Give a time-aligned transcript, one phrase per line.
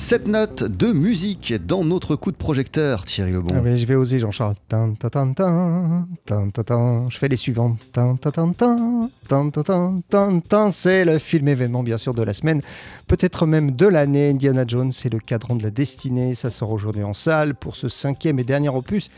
[0.00, 3.54] Cette note de musique dans notre coup de projecteur, Thierry Lebon.
[3.54, 4.54] Ah je vais oser, Jean-Charles.
[4.70, 4.94] Je
[7.18, 7.76] fais les suivants.
[10.70, 12.62] C'est le film événement, bien sûr, de la semaine,
[13.06, 14.30] peut-être même de l'année.
[14.30, 16.34] Indiana Jones, c'est le cadran de la destinée.
[16.34, 19.10] Ça sort aujourd'hui en salle pour ce cinquième et dernier opus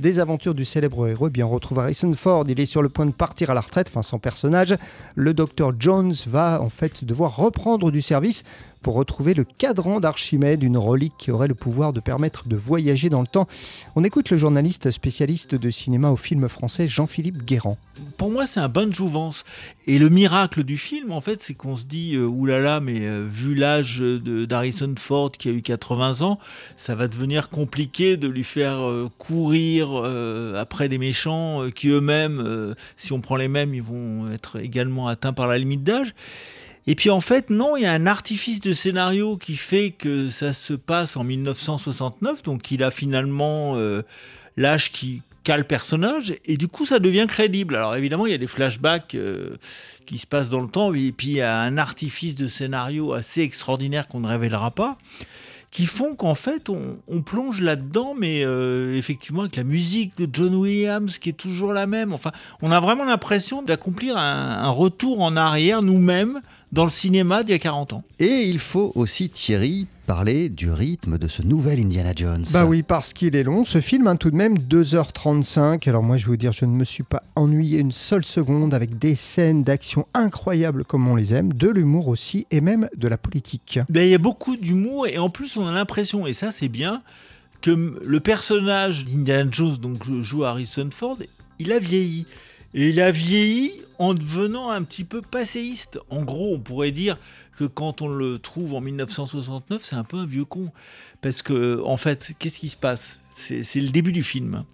[0.00, 2.44] des aventures du célèbre héros, eh bien on retrouve Harrison Ford.
[2.48, 4.74] Il est sur le point de partir à la retraite, enfin son personnage.
[5.14, 8.42] Le docteur Jones va en fait devoir reprendre du service
[8.86, 13.10] pour retrouver le cadran d'Archimède, une relique qui aurait le pouvoir de permettre de voyager
[13.10, 13.48] dans le temps.
[13.96, 17.78] On écoute le journaliste spécialiste de cinéma au film français Jean-Philippe Guérand.
[18.16, 19.42] Pour moi, c'est un bon jouvence.
[19.88, 23.26] Et le miracle du film, en fait, c'est qu'on se dit, euh, oulala, mais euh,
[23.28, 26.38] vu l'âge d'Harrison Ford qui a eu 80 ans,
[26.76, 29.96] ça va devenir compliqué de lui faire euh, courir
[30.56, 35.32] après des méchants qui eux-mêmes, si on prend les mêmes, ils vont être également atteints
[35.32, 36.14] par la limite d'âge.
[36.86, 40.30] Et puis en fait, non, il y a un artifice de scénario qui fait que
[40.30, 44.02] ça se passe en 1969, donc il a finalement euh,
[44.56, 47.76] l'âge qui qu'a le personnage, et du coup ça devient crédible.
[47.76, 49.56] Alors évidemment, il y a des flashbacks euh,
[50.04, 53.12] qui se passent dans le temps, et puis il y a un artifice de scénario
[53.12, 54.98] assez extraordinaire qu'on ne révélera pas
[55.76, 60.54] qui font qu'en fait on, plonge là-dedans, mais euh, effectivement avec la musique de John
[60.54, 62.14] Williams qui est toujours la même.
[62.14, 66.40] Enfin, on a vraiment l'impression d'accomplir un, retour en arrière nous-mêmes
[66.76, 68.04] dans le cinéma d'il y a 40 ans.
[68.18, 72.44] Et il faut aussi, Thierry, parler du rythme de ce nouvel Indiana Jones.
[72.52, 73.64] Bah oui, parce qu'il est long.
[73.64, 75.88] Ce film, hein, tout de même, 2h35.
[75.88, 78.74] Alors moi, je vais vous dire, je ne me suis pas ennuyé une seule seconde
[78.74, 83.08] avec des scènes d'action incroyables comme on les aime, de l'humour aussi, et même de
[83.08, 83.80] la politique.
[83.88, 86.68] Ben, il y a beaucoup d'humour, et en plus, on a l'impression, et ça c'est
[86.68, 87.00] bien,
[87.62, 87.70] que
[88.04, 91.16] le personnage d'Indiana Jones, donc joue Harrison Ford,
[91.58, 92.26] il a vieilli.
[92.74, 95.98] Et il a vieilli en devenant un petit peu passéiste.
[96.10, 97.18] En gros, on pourrait dire
[97.56, 100.70] que quand on le trouve en 1969, c'est un peu un vieux con.
[101.22, 103.18] Parce que, en fait, qu'est-ce qui se passe?
[103.34, 104.64] C'est le début du film.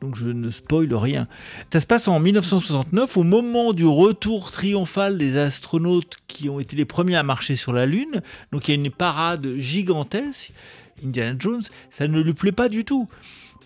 [0.00, 1.28] Donc je ne spoile rien.
[1.72, 6.74] Ça se passe en 1969, au moment du retour triomphal des astronautes qui ont été
[6.74, 8.20] les premiers à marcher sur la Lune.
[8.50, 10.52] Donc il y a une parade gigantesque.
[11.04, 13.08] Indiana Jones, ça ne lui plaît pas du tout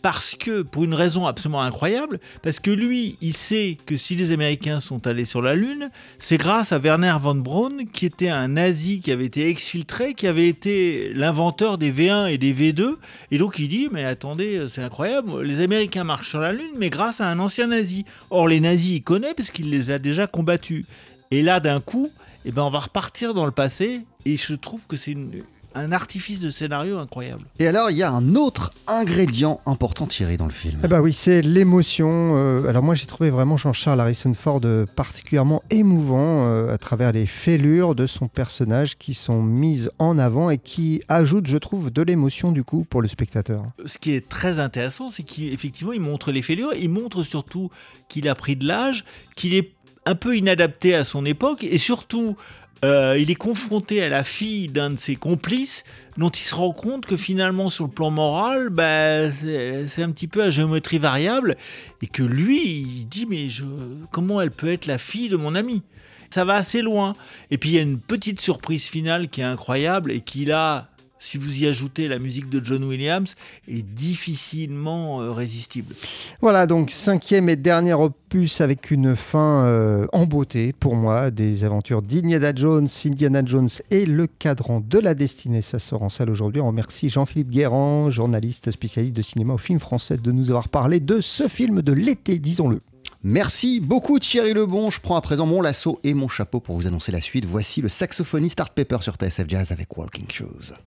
[0.07, 4.31] parce que, pour une raison absolument incroyable, parce que lui, il sait que si les
[4.31, 5.91] Américains sont allés sur la Lune,
[6.21, 10.29] c'est grâce à Werner von Braun, qui était un nazi qui avait été exfiltré, qui
[10.29, 12.99] avait été l'inventeur des V1 et des V2.
[13.33, 16.89] Et donc il dit, mais attendez, c'est incroyable, les Américains marchent sur la Lune, mais
[16.89, 18.05] grâce à un ancien nazi.
[18.31, 20.85] Or, les nazis, il connaît parce qu'il les a déjà combattus.
[21.33, 22.13] Et là, d'un coup,
[22.45, 24.03] eh ben, on va repartir dans le passé.
[24.25, 25.43] Et je trouve que c'est une,
[25.77, 27.43] un artifice de scénario incroyable.
[27.59, 30.81] Et alors, il y a un autre ingrédient important tiré dans le film.
[30.83, 32.33] Eh ben oui, c'est l'émotion.
[32.37, 37.13] Euh, alors moi, j'ai trouvé vraiment Jean-Charles Harrison Ford euh, particulièrement émouvant euh, à travers
[37.13, 41.91] les fêlures de son personnage qui sont mises en avant et qui ajoutent, je trouve,
[41.91, 43.65] de l'émotion du coup pour le spectateur.
[43.85, 46.73] Ce qui est très intéressant, c'est qu'effectivement, il montre les fêlures.
[46.79, 47.71] Il montre surtout
[48.09, 49.05] qu'il a pris de l'âge,
[49.37, 49.73] qu'il est
[50.07, 52.37] un peu inadapté à son époque et surtout
[52.85, 55.83] euh, il est confronté à la fille d'un de ses complices,
[56.17, 60.29] dont il se rend compte que finalement, sur le plan moral, bah, c'est un petit
[60.29, 61.57] peu à géométrie variable,
[62.03, 63.65] et que lui, il dit mais je,
[64.13, 65.83] comment elle peut être la fille de mon ami?
[66.31, 67.15] Ça va assez loin.
[67.51, 70.89] Et puis il y a une petite surprise finale qui est incroyable et qui là
[71.27, 73.35] si vous y ajoutez la musique de John Williams,
[73.69, 75.95] est difficilement euh, résistible.
[76.41, 81.65] Voilà, donc cinquième et dernier opus avec une fin euh, en beauté pour moi, des
[81.65, 85.63] aventures d'Indiana Jones, Indiana Jones et le cadran de la destinée.
[85.63, 86.61] Ça sort en salle aujourd'hui.
[86.61, 91.01] On remercie Jean-Philippe Guérand, journaliste spécialiste de cinéma au film français, de nous avoir parlé
[91.01, 92.81] de ce film de l'été, disons-le.
[93.29, 94.93] Merci beaucoup Thierry Lebon.
[94.93, 97.45] Je prends à présent mon lasso et mon chapeau pour vous annoncer la suite.
[97.45, 100.77] Voici le saxophoniste Art Pepper sur TSF Jazz avec Walking Shoes.